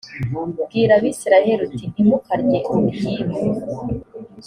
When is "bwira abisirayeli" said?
0.65-1.61